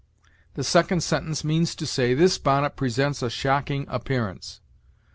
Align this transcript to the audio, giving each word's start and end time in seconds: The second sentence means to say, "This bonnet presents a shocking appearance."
The 0.55 0.63
second 0.63 1.01
sentence 1.03 1.43
means 1.43 1.75
to 1.75 1.85
say, 1.85 2.15
"This 2.15 2.39
bonnet 2.39 2.75
presents 2.75 3.21
a 3.21 3.29
shocking 3.29 3.85
appearance." 3.87 4.59